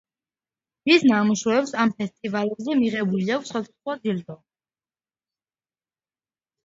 [0.91, 4.41] მის ნამუშევრებს ამ ფესტივალებზე მიღებული აქვს სხვადასხვა ჯილდო.